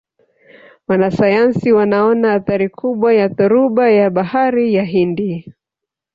wanasayansi 0.87 1.71
wanaona 1.71 2.33
athari 2.33 2.69
kubwa 2.69 3.13
ya 3.13 3.27
dhoruba 3.27 3.89
ya 3.91 4.09
bahari 4.09 4.73
ya 4.73 4.83
hindi 4.83 5.53